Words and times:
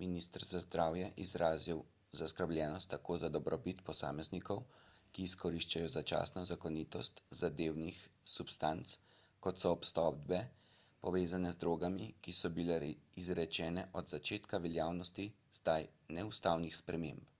minister 0.00 0.42
za 0.46 0.58
zdravje 0.62 1.02
je 1.04 1.12
izrazil 1.26 1.78
zaskrbljenost 2.20 2.88
tako 2.94 3.14
za 3.22 3.28
dobrobit 3.36 3.78
posameznikov 3.86 4.58
ki 5.12 5.22
izkoriščajo 5.28 5.92
začasno 5.94 6.42
zakonitost 6.50 7.22
zadevnih 7.42 8.00
substanc 8.34 8.92
kot 9.46 9.62
za 9.64 9.72
obsodbe 9.78 10.40
povezane 11.06 11.52
z 11.56 11.60
drogami 11.64 12.08
ki 12.26 12.34
so 12.40 12.50
bile 12.60 12.78
izrečene 13.24 13.86
od 14.02 14.12
začetka 14.16 14.60
veljavnosti 14.66 15.26
zdaj 15.62 15.88
neustavnih 16.18 16.76
sprememb 16.80 17.32